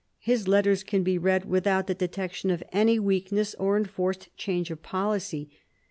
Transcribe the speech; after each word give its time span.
His 0.17 0.47
letters 0.47 0.81
can 0.83 1.03
be 1.03 1.19
read 1.19 1.45
without 1.45 1.85
the 1.85 1.93
detection 1.93 2.49
of 2.49 2.63
any 2.73 2.97
weakness 2.97 3.53
or 3.59 3.77
enforced 3.77 4.35
change 4.35 4.71
of 4.71 4.81
policy. 4.81 5.51